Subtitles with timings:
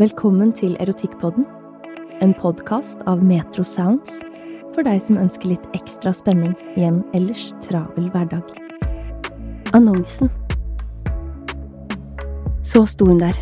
[0.00, 1.44] Velkommen til Erotikkpodden,
[2.24, 4.14] en podkast av Metro Sounds
[4.72, 8.46] for deg som ønsker litt ekstra spenning i en ellers travel hverdag.
[9.76, 10.30] Annonsen.
[12.64, 13.36] Så sto hun der,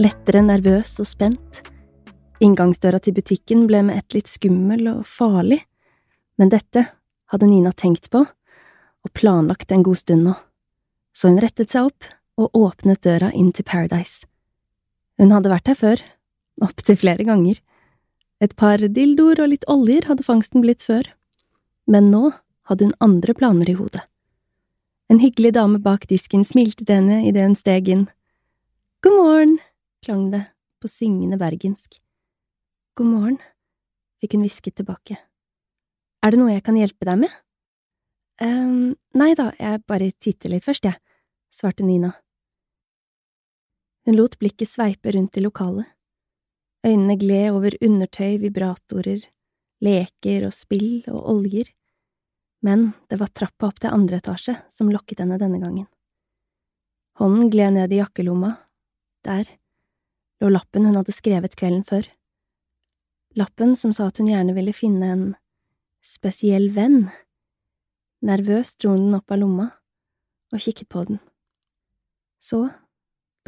[0.00, 1.60] lettere nervøs og spent.
[2.40, 5.60] Inngangsdøra til butikken ble med ett litt skummel og farlig,
[6.40, 6.86] men dette
[7.28, 10.34] hadde Nina tenkt på og planlagt en god stund nå,
[11.12, 12.08] så hun rettet seg opp
[12.40, 14.24] og åpnet døra inn til Paradise.
[15.18, 16.02] Hun hadde vært her før,
[16.62, 17.58] opptil flere ganger.
[18.42, 21.08] Et par dildoer og litt oljer hadde fangsten blitt før,
[21.90, 22.30] men nå
[22.70, 24.04] hadde hun andre planer i hodet.
[25.08, 28.06] En hyggelig dame bak disken smilte til henne idet hun steg inn.
[29.02, 29.56] God morgen,
[30.04, 30.44] klang det
[30.82, 31.96] på syngende bergensk.
[32.98, 33.40] God morgen,
[34.20, 35.16] fikk hun hvisket tilbake.
[36.22, 37.34] Er det noe jeg kan hjelpe deg med?
[38.42, 40.98] ehm, nei da, jeg bare titter litt først, jeg,
[41.54, 42.12] svarte Nina.
[44.08, 45.84] Hun lot blikket sveipe rundt i lokalet.
[46.86, 49.26] Øynene gled over undertøy, vibratorer,
[49.84, 51.68] leker og spill og oljer,
[52.64, 55.84] men det var trappa opp til andre etasje som lokket henne denne gangen.
[57.20, 58.54] Hånden gled ned i jakkelomma,
[59.28, 59.44] der
[60.40, 62.08] lå lappen hun hadde skrevet kvelden før.
[63.36, 65.30] Lappen som sa at hun gjerne ville finne en
[66.00, 67.10] spesiell venn.
[68.24, 69.72] Nervøst dro hun den opp av lomma
[70.48, 71.20] og kikket på den.
[72.40, 72.70] Så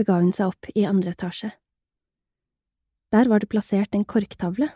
[0.00, 1.52] bega hun seg opp i andre etasje.
[3.10, 4.70] Der var det plassert en korktavle,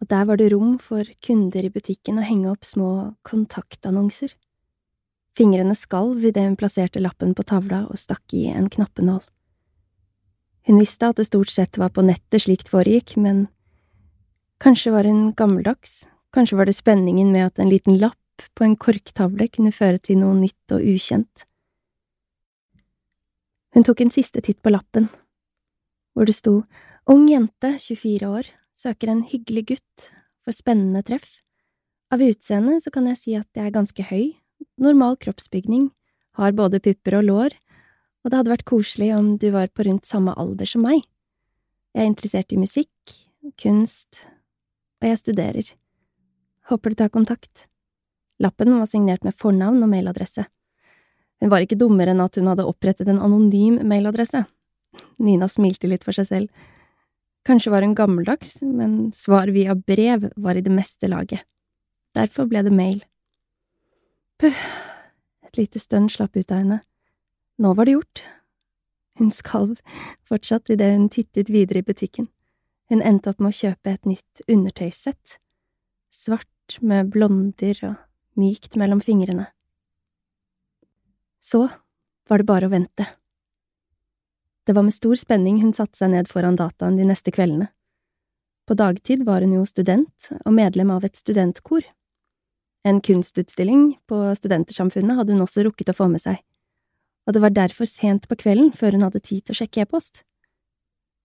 [0.00, 2.90] og der var det rom for kunder i butikken å henge opp små
[3.24, 4.34] kontaktannonser.
[5.36, 9.22] Fingrene skalv idet hun plasserte lappen på tavla og stakk i en knappenål.
[10.66, 13.46] Hun visste at det stort sett var på nettet slikt foregikk, men
[14.64, 18.76] kanskje var hun gammeldags, kanskje var det spenningen med at en liten lapp på en
[18.76, 21.46] korktavle kunne føre til noe nytt og ukjent.
[23.76, 25.10] Hun tok en siste titt på lappen,
[26.16, 26.62] hvor det sto
[27.12, 30.06] Ung jente, 24 år, søker en hyggelig gutt
[30.42, 31.36] for spennende treff.
[32.10, 34.32] Av utseende så kan jeg si at jeg er ganske høy,
[34.80, 35.90] normal kroppsbygning,
[36.40, 37.54] har både pupper og lår,
[38.24, 41.04] og det hadde vært koselig om du var på rundt samme alder som meg.
[41.94, 43.14] Jeg er interessert i musikk,
[43.60, 44.24] kunst,
[44.98, 45.72] og jeg studerer.
[46.72, 47.68] Håper du tar kontakt.
[48.42, 50.48] Lappen var signert med fornavn og mailadresse.
[51.40, 54.44] Hun var ikke dummere enn at hun hadde opprettet en anonym mailadresse.
[55.20, 56.64] Nina smilte litt for seg selv.
[57.46, 61.44] Kanskje var hun gammeldags, men svar via brev var i det meste laget.
[62.16, 63.02] Derfor ble det mail.
[64.40, 64.62] Puh,
[65.46, 66.80] et lite stønn slapp ut av henne.
[67.62, 68.24] Nå var det gjort.
[69.16, 69.78] Hun skalv
[70.28, 72.28] fortsatt idet hun tittet videre i butikken.
[72.90, 75.38] Hun endte opp med å kjøpe et nytt undertøyssett.
[76.12, 77.96] Svart med blonder og
[78.40, 79.48] mykt mellom fingrene.
[81.46, 81.68] Så
[82.28, 83.06] var det bare å vente.
[84.66, 87.68] Det var med stor spenning hun satte seg ned foran dataen de neste kveldene.
[88.66, 91.84] På dagtid var hun jo student og medlem av et studentkor.
[92.86, 96.40] En kunstutstilling på Studentersamfunnet hadde hun også rukket å få med seg,
[97.26, 100.22] og det var derfor sent på kvelden før hun hadde tid til å sjekke e-post.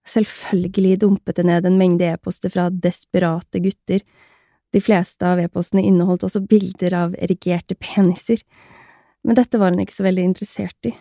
[0.06, 4.02] Selvfølgelig dumpet det ned en mengde e-poster fra desperate gutter,
[4.74, 8.42] de fleste av e-postene inneholdt også bilder av erigerte peniser,
[9.24, 10.92] men dette var hun ikke så veldig interessert i.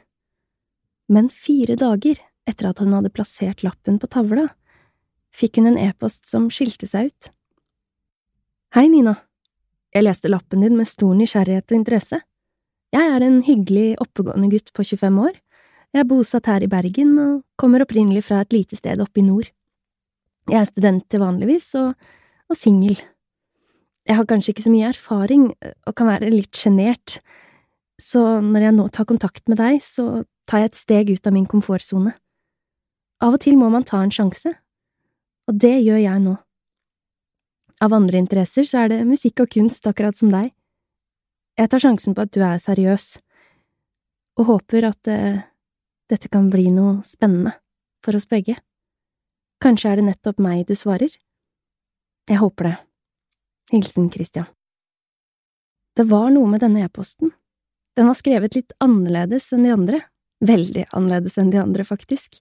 [1.11, 4.47] Men fire dager etter at hun hadde plassert lappen på tavla,
[5.35, 7.31] fikk hun en e-post som skilte seg ut.
[8.75, 9.17] Hei, Nina.
[9.91, 12.21] Jeg leste lappen din med stor nysgjerrighet og interesse.
[12.95, 15.35] Jeg er en hyggelig, oppegående gutt på 25 år.
[15.91, 19.25] Jeg er bosatt her i Bergen og kommer opprinnelig fra et lite sted oppe i
[19.27, 19.49] nord.
[20.47, 21.91] Jeg er student til vanligvis og,
[22.47, 22.95] og singel.
[24.07, 27.19] Jeg har kanskje ikke så mye erfaring og kan være litt sjenert,
[28.01, 31.35] så når jeg nå tar kontakt med deg, så tar jeg et steg ut av
[31.35, 32.15] min komfortsone.
[33.21, 34.55] Av og til må man ta en sjanse,
[35.47, 36.33] og det gjør jeg nå.
[37.81, 40.51] Av andre interesser så er det musikk og kunst akkurat som deg.
[41.57, 43.07] Jeg tar sjansen på at du er seriøs,
[44.41, 45.41] og håper at uh,
[46.09, 47.53] dette kan bli noe spennende
[48.01, 48.57] for oss begge.
[49.61, 51.13] Kanskje er det nettopp meg du svarer?
[52.29, 52.77] Jeg håper det.
[53.73, 54.49] Hilsen Christian.
[55.97, 57.33] Det var noe med denne e-posten.
[57.97, 60.01] Den var skrevet litt annerledes enn de andre.
[60.41, 62.39] Veldig annerledes enn de andre, faktisk.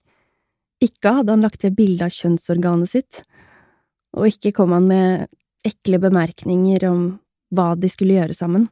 [0.81, 3.21] Ikke hadde han lagt ved bilde av kjønnsorganet sitt,
[4.17, 5.27] og ikke kom han med
[5.67, 7.03] ekle bemerkninger om
[7.53, 8.69] hva de skulle gjøre sammen.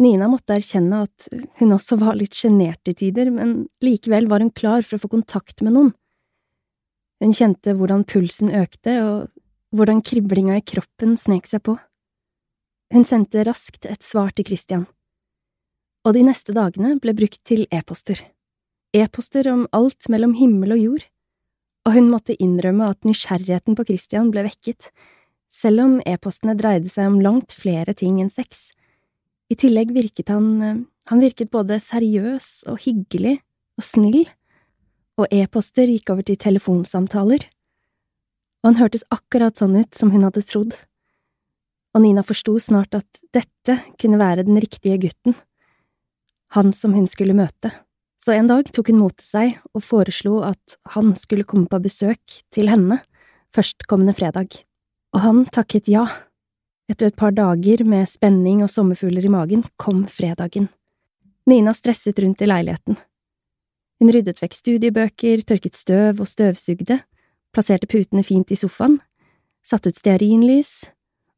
[0.00, 1.26] Nina måtte erkjenne at
[1.60, 5.12] hun også var litt sjenert i tider, men likevel var hun klar for å få
[5.12, 5.92] kontakt med noen.
[7.22, 11.76] Hun kjente hvordan pulsen økte, og hvordan kriblinga i kroppen snek seg på.
[12.92, 14.88] Hun sendte raskt et svar til Christian.
[16.02, 18.18] Og de neste dagene ble brukt til e-poster.
[18.92, 21.04] E-poster om alt mellom himmel og jord,
[21.86, 24.90] og hun måtte innrømme at nysgjerrigheten på Christian ble vekket,
[25.52, 28.70] selv om e-postene dreide seg om langt flere ting enn sex.
[29.52, 30.48] I tillegg virket han…
[30.62, 33.40] Eh, han virket både seriøs og hyggelig
[33.74, 34.20] og snill,
[35.18, 37.42] og e-poster gikk over til telefonsamtaler,
[38.62, 40.76] og han hørtes akkurat sånn ut som hun hadde trodd,
[41.92, 45.34] og Nina forsto snart at dette kunne være den riktige gutten,
[46.52, 47.72] han som hun skulle møte,
[48.22, 51.80] så en dag tok hun mot til seg og foreslo at han skulle komme på
[51.82, 53.00] besøk til henne
[53.56, 54.60] førstkommende fredag,
[55.12, 56.06] og han takket ja.
[56.90, 60.68] Etter et par dager med spenning og sommerfugler i magen kom fredagen.
[61.48, 62.98] Nina stresset rundt i leiligheten.
[64.02, 66.98] Hun ryddet vekk studiebøker, tørket støv og støvsugde,
[67.54, 68.98] plasserte putene fint i sofaen,
[69.66, 70.82] satte ut stearinlys,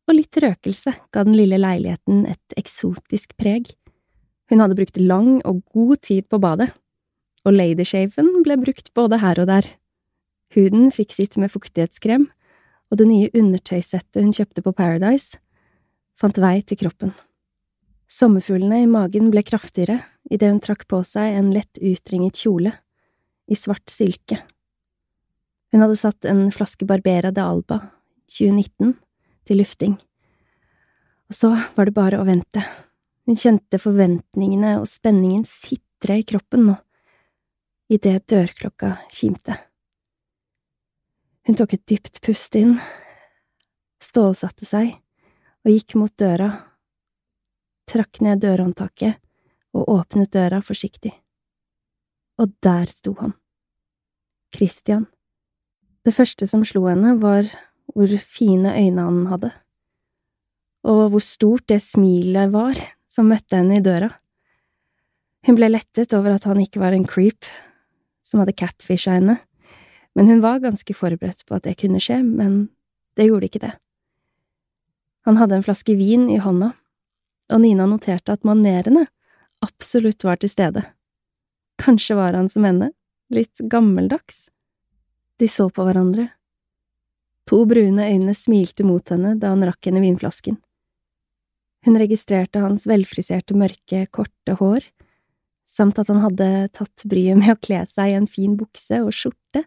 [0.08, 3.72] og litt røkelse ga den lille leiligheten et eksotisk preg.
[4.52, 6.70] Hun hadde brukt lang og god tid på badet,
[7.44, 9.68] og ladyshaven ble brukt både her og der.
[10.54, 12.28] Huden fikk sitt med fuktighetskrem,
[12.92, 15.40] og det nye undertøysettet hun kjøpte på Paradise,
[16.20, 17.14] fant vei til kroppen.
[18.10, 19.98] Sommerfuglene i magen ble kraftigere
[20.30, 22.74] idet hun trakk på seg en lett utringet kjole,
[23.50, 24.38] i svart silke.
[25.72, 27.80] Hun hadde satt en flaske Barbera de Alba,
[28.30, 28.94] 2019,
[29.44, 29.98] til lufting.
[31.28, 32.62] Og så var det bare å vente.
[33.24, 36.74] Hun kjente forventningene og spenningen sitre i kroppen nå,
[37.92, 39.56] idet dørklokka kimte.
[41.48, 42.76] Hun tok et dypt pust inn,
[44.00, 44.92] stålsatte seg
[45.64, 46.50] og gikk mot døra,
[47.88, 49.20] trakk ned dørhåndtaket
[49.74, 51.12] og åpnet døra forsiktig.
[52.40, 53.32] Og der sto han.
[54.54, 55.06] Christian.
[56.04, 57.48] Det første som slo henne, var
[57.94, 59.50] hvor fine øyne han hadde,
[60.84, 62.80] og hvor stort det smilet var
[63.14, 64.10] som møtte henne i døra.
[65.46, 67.46] Hun ble lettet over at han ikke var en creep
[68.24, 69.38] som hadde catfisha henne
[70.14, 72.68] men hun var ganske forberedt på at det kunne skje, men
[73.18, 73.72] det gjorde ikke det.
[75.26, 76.70] Han hadde en flaske vin i hånda,
[77.52, 79.06] og Nina noterte at manerene
[79.64, 80.84] absolutt var til stede.
[81.82, 82.92] Kanskje var han som henne,
[83.32, 84.48] litt gammeldags.
[85.40, 86.28] De så på hverandre.
[87.50, 90.60] To brune øyne smilte mot henne da han rakk henne vinflasken.
[91.84, 94.86] Hun registrerte hans velfriserte, mørke, korte hår,
[95.68, 99.12] samt at han hadde tatt bryet med å kle seg i en fin bukse og
[99.12, 99.66] skjorte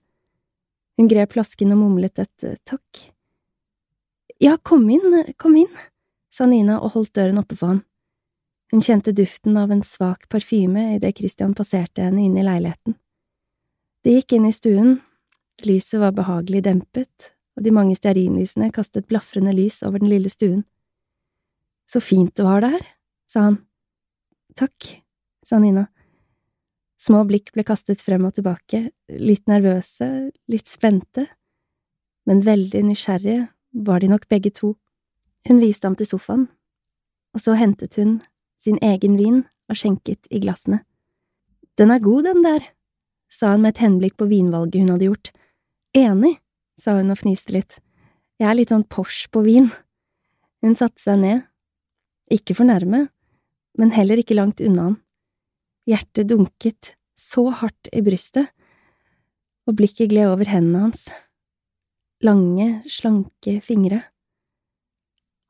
[0.97, 3.03] hun grep flasken og mumlet et eh, takk.
[4.41, 5.69] Ja, kom inn, kom inn,
[6.33, 7.83] sa Nina og holdt døren oppe for han.
[8.73, 12.97] Hun kjente duften av en svak parfyme idet Christian passerte henne inn i leiligheten.
[14.03, 14.97] De gikk inn i stuen,
[15.65, 20.65] lyset var behagelig dempet, og de mange stearinlysene kastet blafrende lys over den lille stuen.
[21.87, 22.87] Så fint du har det her,
[23.29, 23.61] sa han.
[24.57, 24.89] Takk,
[25.45, 25.87] sa Nina.
[26.99, 30.07] Små blikk ble kastet frem og tilbake, litt nervøse,
[30.49, 31.27] litt spente,
[32.27, 33.47] men veldig nysgjerrige
[33.87, 34.73] var de nok begge to.
[35.47, 36.47] Hun viste ham til sofaen,
[37.37, 38.17] og så hentet hun
[38.59, 40.81] sin egen vin og skjenket i glassene.
[41.77, 42.65] Den er god, den der,
[43.29, 45.31] sa han med et henblikk på vinvalget hun hadde gjort.
[45.95, 46.33] Enig,
[46.75, 47.77] sa hun og fniste litt,
[48.37, 49.71] jeg er litt sånn Porsche på vin.
[50.61, 51.45] Hun satte seg ned,
[52.31, 53.07] ikke for nærme,
[53.77, 54.97] men heller ikke langt unna ham.
[55.87, 58.49] Hjertet dunket, så hardt i brystet,
[59.67, 61.07] og blikket gled over hendene hans.
[62.23, 64.01] Lange, slanke fingre.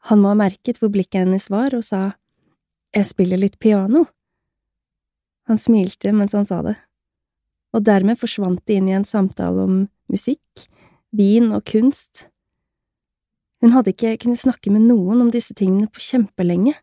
[0.09, 2.17] Han må ha merket hvor blikket hennes var, og sa
[2.95, 4.05] Jeg spiller litt piano.
[5.47, 6.75] Han smilte mens han sa det,
[7.75, 9.77] og dermed forsvant de inn i en samtale om
[10.11, 10.67] musikk,
[11.15, 12.27] vin og kunst.
[13.63, 16.75] Hun hadde ikke kunnet snakke med noen om disse tingene på kjempelenge.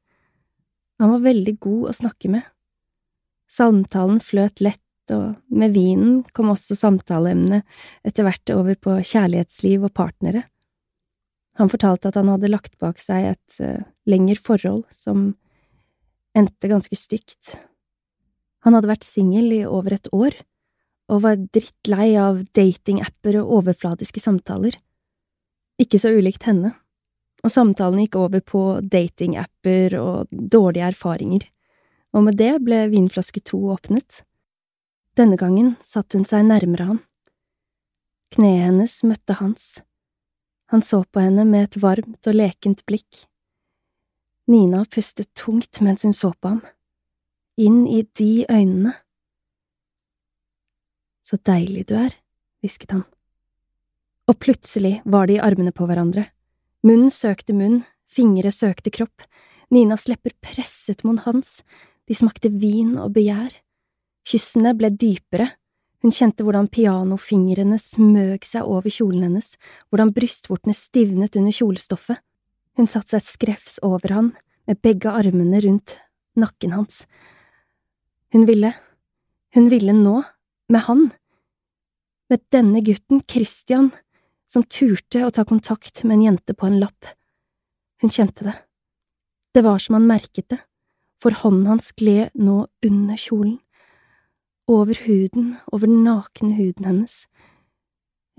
[1.03, 2.43] Han var veldig god å snakke med.
[3.51, 4.81] Samtalen fløt lett,
[5.13, 7.67] og med vinen kom også samtaleemnet
[8.09, 10.47] etter hvert over på kjærlighetsliv og partnere.
[11.61, 15.35] Han fortalte at han hadde lagt bak seg et uh, lengre forhold som
[16.35, 17.55] endte ganske stygt.
[18.67, 20.35] Han hadde vært singel i over et år,
[21.13, 24.79] og var drittlei av datingapper og overfladiske samtaler.
[25.81, 26.75] Ikke så ulikt henne,
[27.45, 31.49] og samtalen gikk over på datingapper og dårlige erfaringer,
[32.15, 34.23] og med det ble vinflaske to åpnet.
[35.19, 37.01] Denne gangen satte hun seg nærmere ham.
[38.35, 39.67] Kneet hennes møtte hans.
[40.73, 43.25] Han så på henne med et varmt og lekent blikk.
[44.51, 46.63] Nina pustet tungt mens hun så på ham.
[47.61, 48.95] Inn i de øynene.
[51.25, 52.17] Så deilig du er,
[52.61, 53.05] hvisket han.
[54.31, 56.27] Og plutselig var de i armene på hverandre.
[56.85, 59.25] Munn søkte munn, fingre søkte kropp,
[59.73, 61.63] Ninas lepper presset mot hans,
[62.07, 63.53] de smakte vin og begjær.
[64.29, 65.49] Kyssene ble dypere,
[66.05, 69.55] hun kjente hvordan pianofingrene smøg seg over kjolen hennes,
[69.89, 72.21] hvordan brystvortene stivnet under kjolestoffet.
[72.77, 74.33] Hun satte seg skrevs over han,
[74.69, 75.97] med begge armene rundt
[76.37, 77.05] nakken hans.
[78.37, 78.75] Hun ville,
[79.57, 80.21] hun ville nå,
[80.69, 81.07] med han,
[82.29, 83.91] med denne gutten, Christian,
[84.55, 87.11] som turte å ta kontakt med en jente på en lapp.
[88.03, 88.55] Hun kjente det.
[89.55, 90.61] Det var som han merket det,
[91.23, 93.59] for hånden hans gled nå under kjolen,
[94.71, 97.17] over huden, over den nakne huden hennes.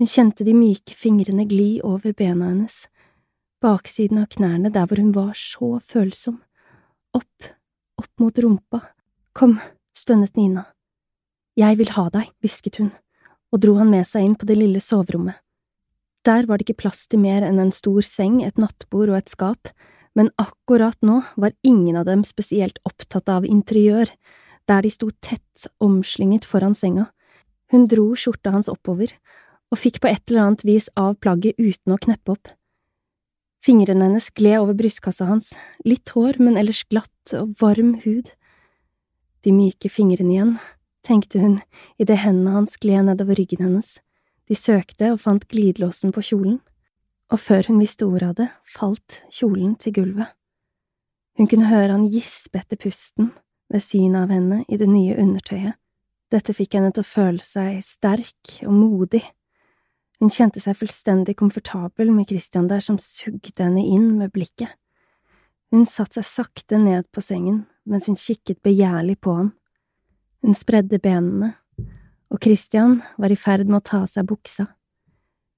[0.00, 2.84] Hun kjente de myke fingrene gli over bena hennes,
[3.64, 6.40] baksiden av knærne der hvor hun var så følsom,
[7.16, 7.52] opp,
[8.00, 8.82] opp mot rumpa.
[9.36, 9.58] Kom,
[9.96, 10.66] stønnet Nina.
[11.56, 12.92] Jeg vil ha deg, hvisket hun,
[13.52, 15.40] og dro han med seg inn på det lille soverommet.
[16.26, 19.30] Der var det ikke plass til mer enn en stor seng, et nattbord og et
[19.30, 19.70] skap,
[20.18, 24.10] men akkurat nå var ingen av dem spesielt opptatt av interiør,
[24.66, 27.12] der de sto tett omslynget foran senga.
[27.70, 29.12] Hun dro skjorta hans oppover,
[29.70, 32.50] og fikk på et eller annet vis av plagget uten å kneppe opp.
[33.62, 35.52] Fingrene hennes gled over brystkassa hans,
[35.86, 38.32] litt hår, men ellers glatt og varm hud.
[39.46, 40.52] De myke fingrene igjen,
[41.06, 41.60] tenkte hun
[42.02, 43.96] idet hendene hans gled nedover ryggen hennes,
[44.46, 46.60] de søkte og fant glidelåsen på kjolen,
[47.32, 50.30] og før hun visste ordet av det, falt kjolen til gulvet.
[51.36, 53.32] Hun kunne høre han gispe etter pusten
[53.72, 55.74] ved synet av henne i det nye undertøyet.
[56.32, 59.22] Dette fikk henne til å føle seg sterk og modig.
[60.18, 64.72] Hun kjente seg fullstendig komfortabel med Christian der som sugde henne inn med blikket.
[65.74, 69.52] Hun satte seg sakte ned på sengen mens hun kikket begjærlig på ham.
[70.42, 71.52] Hun spredde benene,
[72.32, 74.66] og Christian var i ferd med å ta av seg buksa.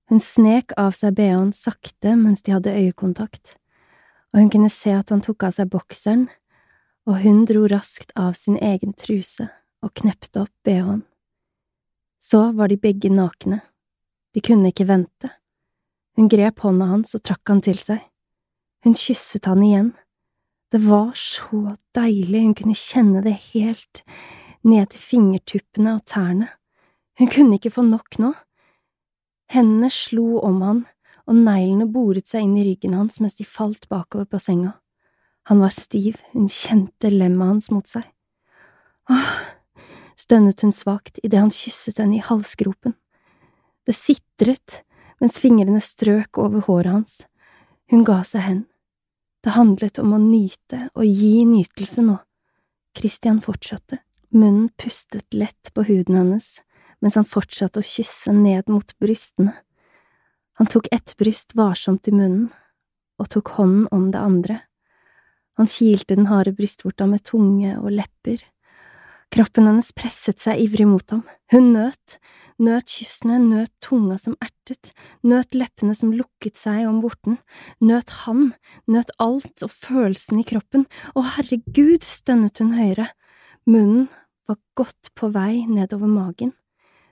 [0.08, 3.56] Hun snek av seg bh-en sakte mens de hadde øyekontakt,
[4.32, 6.26] og hun kunne se at han tok av seg bokseren,
[7.08, 9.48] og hun dro raskt av sin egen truse
[9.84, 11.02] og knepte opp bh-en.
[12.20, 13.62] Så var de begge nakne.
[14.34, 15.30] De kunne ikke vente.
[16.18, 18.02] Hun grep hånda hans og trakk han til seg.
[18.84, 19.92] Hun kysset han igjen.
[20.72, 24.02] Det var så deilig, hun kunne kjenne det helt
[24.66, 26.50] ned til fingertuppene og tærne.
[27.18, 28.30] Hun kunne ikke få nok nå.
[29.50, 30.84] Hendene slo om han,
[31.26, 34.76] og neglene boret seg inn i ryggen hans mens de falt bakover på senga.
[35.48, 38.04] Han var stiv, hun kjente lemmet hans mot seg.
[39.10, 39.32] Åh,
[40.20, 42.94] stønnet hun svakt idet han kysset henne i halsgropen.
[43.88, 44.82] Det sitret
[45.18, 47.22] mens fingrene strøk over håret hans.
[47.90, 48.62] Hun ga seg hen.
[49.42, 52.18] Det handlet om å nyte og gi nytelse nå.
[52.94, 54.02] Christian fortsatte.
[54.28, 56.58] Munnen pustet lett på huden hennes
[57.02, 59.54] mens han fortsatte å kysse ned mot brystene.
[60.58, 62.48] Han tok ett bryst varsomt i munnen
[63.18, 64.60] og tok hånden om det andre.
[65.58, 68.42] Han kilte den harde brystvorta med tunge og lepper.
[69.34, 71.24] Kroppen hennes presset seg ivrig mot ham.
[71.52, 72.16] Hun nøt,
[72.62, 74.92] nøt kyssene, nøt tunga som ertet,
[75.26, 77.36] nøt leppene som lukket seg om vorten,
[77.84, 78.52] nøt han,
[78.88, 80.86] nøt alt og følelsen i kroppen.
[81.12, 83.10] Å, herregud, stønnet hun høyere.
[83.68, 84.08] Munnen
[84.48, 86.54] var godt på vei nedover magen.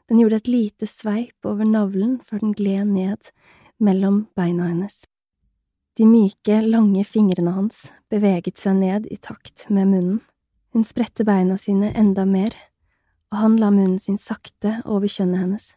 [0.06, 3.30] Den gjorde et lite sveip over navlen før den gled ned
[3.82, 5.04] mellom beina hennes.
[5.96, 10.20] De myke, lange fingrene hans beveget seg ned i takt med munnen.
[10.76, 12.54] Hun spredte beina sine enda mer,
[13.32, 15.70] og han la munnen sin sakte over kjønnet hennes.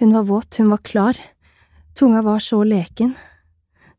[0.00, 1.20] Hun var våt, hun var klar,
[1.94, 3.14] tunga var så leken,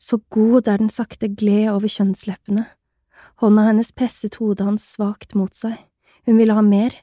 [0.01, 2.65] så god der den sakte gled over kjønnsleppene.
[3.39, 5.77] Hånda hennes presset hodet hans svakt mot seg,
[6.25, 6.97] hun ville ha mer,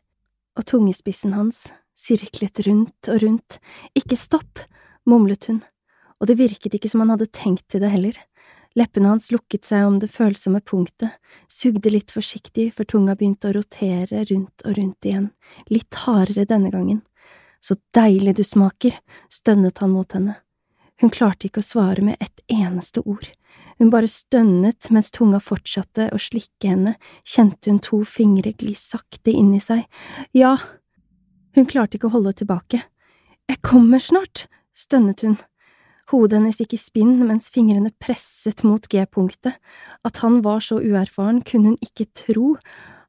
[0.59, 3.59] og tungespissen hans sirklet rundt og rundt.
[3.99, 4.63] Ikke stopp,
[5.09, 5.63] mumlet hun,
[6.19, 8.19] og det virket ikke som han hadde tenkt til det heller.
[8.79, 11.17] Leppene hans lukket seg om det følsomme punktet,
[11.51, 15.31] sugde litt forsiktig før tunga begynte å rotere rundt og rundt igjen,
[15.73, 17.01] litt hardere denne gangen.
[17.65, 18.95] Så deilig du smaker,
[19.33, 20.37] stønnet han mot henne.
[21.01, 23.27] Hun klarte ikke å svare med et eneste ord.
[23.79, 29.31] Hun bare stønnet mens tunga fortsatte å slikke henne, kjente hun to fingre gli sakte
[29.31, 29.85] inn i seg.
[30.35, 30.57] Ja,
[31.59, 32.83] hun klarte ikke å holde tilbake.
[33.49, 34.47] Jeg kommer snart,
[34.77, 35.39] stønnet hun.
[36.09, 39.59] Hodet hennes gikk i spinn mens fingrene presset mot G-punktet.
[40.07, 42.55] At han var så uerfaren, kunne hun ikke tro.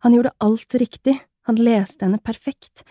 [0.03, 1.15] Han gjorde alt riktig,
[1.48, 2.84] han leste henne perfekt.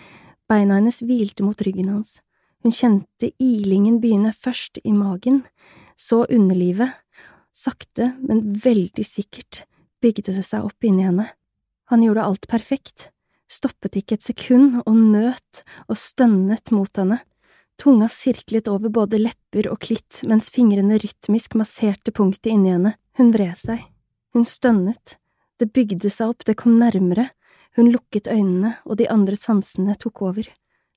[0.49, 2.19] Beina hennes hvilte mot ryggen hans.
[2.65, 5.43] Hun kjente ilingen begynne først i magen,
[5.99, 6.97] så underlivet.
[7.53, 9.65] Sakte, men veldig sikkert
[10.03, 11.27] bygde det seg opp inni henne.
[11.91, 13.11] Han gjorde alt perfekt,
[13.49, 17.21] stoppet ikke et sekund og nøt og stønnet mot henne.
[17.79, 22.97] Tunga sirklet over både lepper og klitt mens fingrene rytmisk masserte punktet inni henne.
[23.19, 23.85] Hun vred seg.
[24.35, 25.17] Hun stønnet.
[25.59, 27.29] Det bygde seg opp, det kom nærmere.
[27.79, 30.47] Hun lukket øynene, og de andre sansene tok over.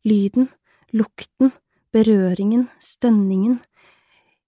[0.06, 0.50] Lyden,
[0.94, 1.52] lukten,
[1.94, 3.60] berøringen, stønningen.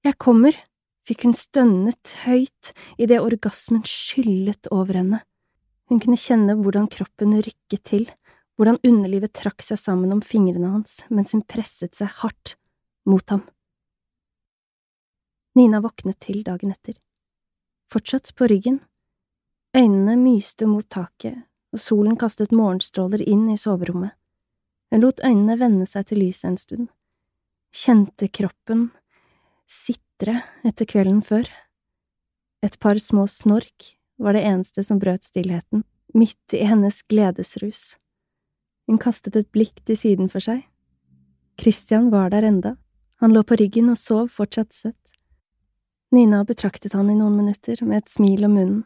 [0.03, 0.57] Jeg kommer,
[1.05, 5.21] fikk hun stønnet høyt idet orgasmen skyllet over henne.
[5.93, 8.07] Hun kunne kjenne hvordan kroppen rykket til,
[8.57, 12.55] hvordan underlivet trakk seg sammen om fingrene hans mens hun presset seg hardt
[13.05, 13.43] mot ham.
[15.53, 16.97] Nina våknet til dagen etter.
[17.93, 18.81] Fortsatt på ryggen.
[19.77, 21.37] Øynene myste mot taket,
[21.69, 24.17] og solen kastet morgenstråler inn i soverommet.
[24.89, 26.93] Hun lot øynene vende seg til lyset en stund,
[27.69, 28.87] kjente kroppen
[29.69, 31.45] sitre etter kvelden før.
[32.65, 35.83] Et par små snork var det eneste som brøt stillheten,
[36.13, 37.97] midt i hennes gledesrus.
[38.87, 40.63] Hun kastet et blikk til siden for seg.
[41.59, 42.75] Christian var der enda,
[43.21, 45.13] han lå på ryggen og sov fortsatt søtt.
[46.13, 48.81] Nina betraktet han i noen minutter med et smil om munnen.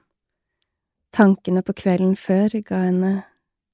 [1.15, 3.13] Tankene på kvelden før ga henne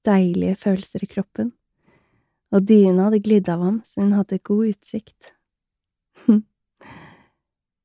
[0.06, 1.52] deilige følelser i kroppen
[2.54, 5.32] og dyna hadde glidd av ham så hun hadde god utsikt.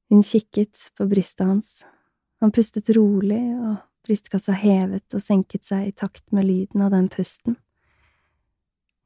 [0.10, 1.70] Hun kikket på brystet hans.
[2.40, 7.10] Han pustet rolig, og brystkassa hevet og senket seg i takt med lyden av den
[7.12, 7.58] pusten.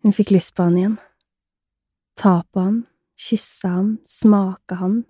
[0.04, 0.98] Hun fikk lyst på han igjen.
[2.20, 2.84] Ta på ham,
[3.18, 5.02] kysse ham, smake han,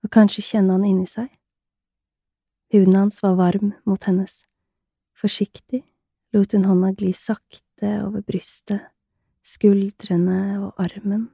[0.00, 1.28] og kanskje kjenne han inni seg.
[2.72, 4.44] Huden hans var varm mot hennes.
[5.18, 5.82] Forsiktig
[6.32, 8.86] lot hun hånda gli sakte over brystet
[9.46, 11.28] skuldrene og armen.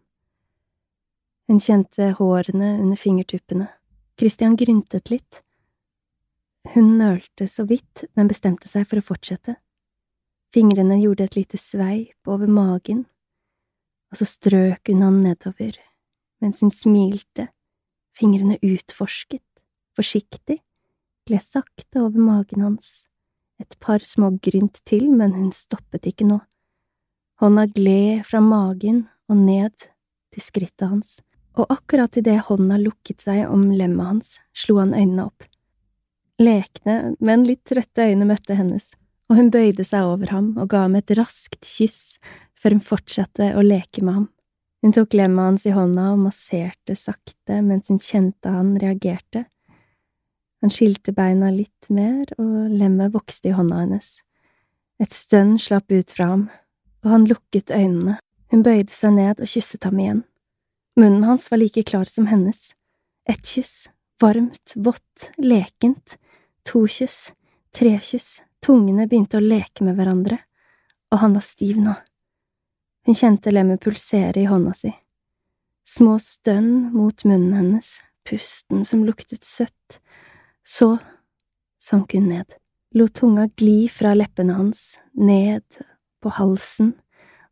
[1.46, 3.68] Hun kjente hårene under fingertuppene.
[4.18, 5.42] Christian gryntet litt.
[6.75, 9.57] Hun nølte så vidt, men bestemte seg for å fortsette.
[10.55, 13.05] Fingrene gjorde et lite sveip over magen,
[14.11, 15.77] og så strøk hun han nedover,
[16.43, 17.49] mens hun smilte,
[18.17, 19.45] fingrene utforsket,
[19.99, 20.61] forsiktig,
[21.27, 23.07] gled sakte over magen hans,
[23.61, 26.41] et par små grynt til, men hun stoppet ikke nå.
[27.43, 29.75] Hånda gled fra magen og ned
[30.33, 31.19] til skrittet hans,
[31.57, 35.47] og akkurat idet hånda lukket seg om lemmet hans, slo han øynene opp.
[36.42, 38.90] Lekne, men litt trøtte øyne møtte hennes,
[39.31, 42.18] og hun bøyde seg over ham og ga ham et raskt kyss
[42.61, 44.27] før hun fortsatte å leke med ham.
[44.85, 49.46] Hun tok lemmet hans i hånda og masserte sakte mens hun kjente han reagerte.
[50.64, 54.16] Han skilte beina litt mer, og lemmet vokste i hånda hennes.
[55.03, 56.46] Et stønn slapp ut fra ham,
[57.05, 58.16] og han lukket øynene.
[58.53, 60.22] Hun bøyde seg ned og kysset ham igjen.
[60.96, 62.70] Munnen hans var like klar som hennes.
[63.29, 63.88] Et kyss,
[64.22, 66.16] varmt, vått, lekent.
[66.67, 67.33] To kyss,
[67.71, 70.41] tre kyss, tungene begynte å leke med hverandre,
[71.15, 71.95] og han var stiv nå.
[73.07, 74.91] Hun kjente lemmet pulsere i hånda si.
[75.87, 77.93] Små stønn mot munnen hennes,
[78.27, 80.01] pusten som luktet søtt.
[80.67, 80.97] Så
[81.79, 82.57] sank hun ned,
[82.99, 85.63] lot tunga gli fra leppene hans, ned
[86.19, 86.97] på halsen,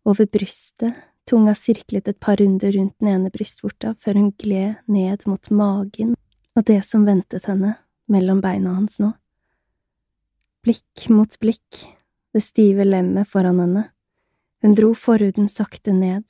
[0.03, 0.99] over brystet,
[1.31, 6.17] tunga sirklet et par runder rundt den ene brystvorta før hun gled ned mot magen
[6.55, 7.77] og det som ventet henne
[8.11, 9.13] mellom beina hans nå.
[10.65, 11.81] Blikk mot blikk,
[12.33, 13.89] det stive lemmet foran henne,
[14.65, 16.25] hun dro forhuden sakte ned,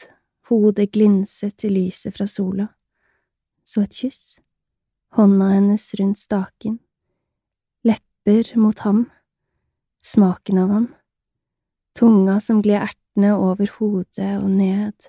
[0.48, 2.66] hodet glinset i lyset fra sola,
[3.64, 4.36] så et kyss,
[5.14, 6.80] hånda hennes rundt staken,
[7.86, 9.04] lepper mot ham,
[10.04, 10.88] smaken av han.
[11.94, 15.08] Tunga som gled ertene over hodet og ned,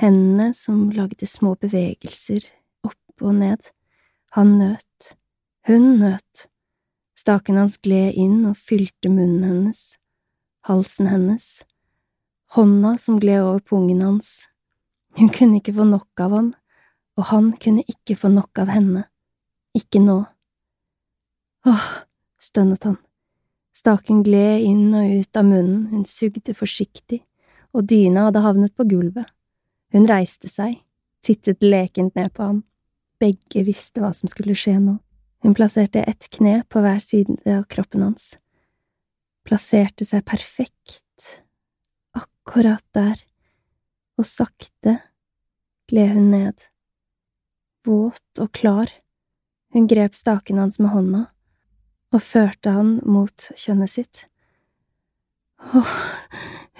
[0.00, 2.46] hendene som lagde små bevegelser
[2.86, 3.60] opp og ned.
[4.34, 5.14] Han nøt,
[5.68, 6.48] hun nøt.
[7.16, 9.94] Staken hans gled inn og fylte munnen hennes,
[10.68, 11.62] halsen hennes,
[12.52, 14.48] hånda som gled over pungen hans.
[15.16, 16.50] Hun kunne ikke få nok av ham,
[17.16, 19.06] og han kunne ikke få nok av henne.
[19.78, 20.18] Ikke nå.
[21.70, 21.86] Åh,
[22.42, 22.98] stønnet han.
[23.74, 27.22] Staken gled inn og ut av munnen, hun sugde forsiktig,
[27.74, 29.30] og dyna hadde havnet på gulvet.
[29.94, 30.76] Hun reiste seg,
[31.24, 32.62] tittet lekent ned på ham.
[33.22, 34.98] Begge visste hva som skulle skje nå.
[35.44, 38.30] Hun plasserte ett kne på hver side av kroppen hans.
[39.44, 41.42] Plasserte seg perfekt,
[42.16, 43.20] akkurat der,
[44.16, 44.94] og sakte
[45.90, 46.64] gled hun ned.
[47.84, 48.88] Våt og klar.
[49.76, 51.26] Hun grep staken hans med hånda
[52.14, 54.24] og førte han mot kjønnet sitt.
[55.60, 55.94] Åh,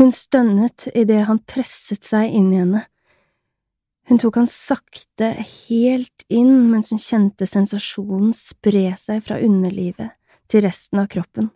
[0.00, 2.86] hun stønnet idet han presset seg inn i henne.
[4.08, 10.12] Hun tok han sakte helt inn mens hun kjente sensasjonen spre seg fra underlivet
[10.52, 11.48] til resten av kroppen.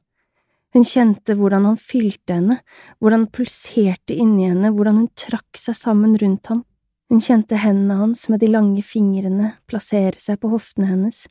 [0.72, 2.58] Hun kjente hvordan han fylte henne,
[3.00, 6.64] hvordan han pulserte inni henne, hvordan hun trakk seg sammen rundt ham.
[7.08, 11.24] Hun kjente hendene hans med de lange fingrene plassere seg på hoftene hennes,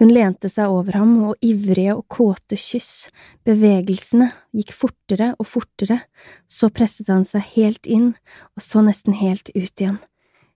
[0.00, 3.12] hun lente seg over ham, og ivrige og kåte kyss,
[3.46, 6.00] bevegelsene gikk fortere og fortere,
[6.50, 8.10] så presset han seg helt inn,
[8.58, 10.00] og så nesten helt ut igjen.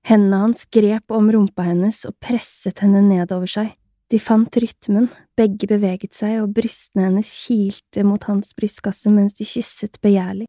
[0.09, 3.75] Hendene hans grep om rumpa hennes og presset henne nedover seg.
[4.09, 9.45] De fant rytmen, begge beveget seg, og brystene hennes kilte mot hans brystkasse mens de
[9.45, 10.47] kysset begjærlig.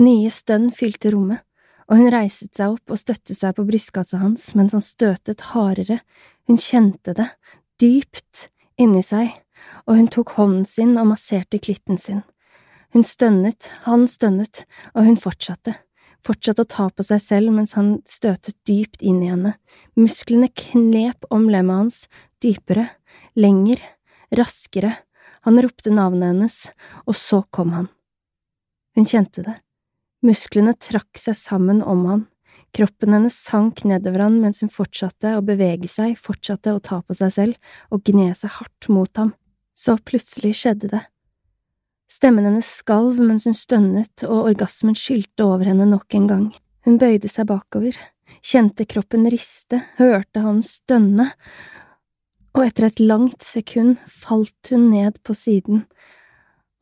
[0.00, 1.42] Nye stønn fylte rommet,
[1.84, 5.98] og hun reiset seg opp og støttet seg på brystkassa hans mens han støtet hardere,
[6.48, 7.28] hun kjente det,
[7.76, 8.46] dypt
[8.80, 9.34] inni seg,
[9.84, 12.24] og hun tok hånden sin og masserte klitten sin.
[12.96, 14.62] Hun stønnet, han stønnet,
[14.94, 15.76] og hun fortsatte,
[16.24, 19.54] fortsatte å ta på seg selv mens han støtet dypt inn i henne,
[19.98, 22.00] musklene knep om lemmet hans,
[22.42, 22.88] dypere,
[23.38, 23.82] lenger,
[24.36, 24.94] raskere,
[25.46, 26.56] han ropte navnet hennes,
[27.06, 27.92] og så kom han.
[28.98, 29.54] Hun kjente det,
[30.26, 32.26] musklene trakk seg sammen om han,
[32.76, 37.16] Kroppen hennes sank nedover han mens hun fortsatte å bevege seg, fortsatte å ta på
[37.16, 39.32] seg selv og gne seg hardt mot ham.
[39.78, 41.02] Så plutselig skjedde det.
[42.08, 46.46] Stemmen hennes skalv mens hun stønnet, og orgasmen skylte over henne nok en gang.
[46.88, 47.96] Hun bøyde seg bakover,
[48.44, 51.30] kjente kroppen riste, hørte han stønne,
[52.56, 55.84] og etter et langt sekund falt hun ned på siden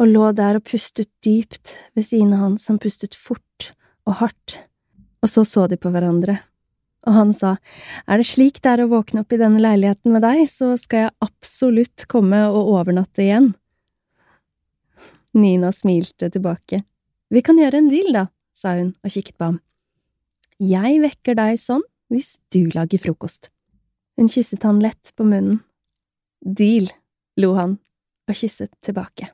[0.01, 3.73] og lå der og pustet dypt ved siden av han som pustet fort
[4.07, 4.59] og hardt
[5.25, 6.39] og så så de på hverandre.
[7.07, 7.57] Og han sa,
[8.07, 11.07] er det slik det er å våkne opp i denne leiligheten med deg, så skal
[11.07, 13.53] jeg absolutt komme og overnatte igjen.
[15.37, 16.83] Nina smilte tilbake.
[17.31, 19.61] Vi kan gjøre en deal, da, sa hun og kikket på ham.
[20.63, 23.51] Jeg vekker deg sånn hvis du lager frokost.
[24.17, 25.61] Hun kysset han lett på munnen.
[26.41, 26.89] Deal,
[27.37, 27.79] lo han
[28.27, 29.33] og kysset tilbake.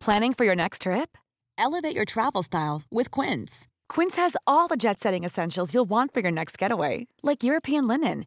[0.00, 1.16] Planning for your next trip?
[1.56, 3.68] Elevate your travel style with Quince.
[3.88, 7.86] Quince has all the jet setting essentials you'll want for your next getaway, like European
[7.86, 8.26] linen,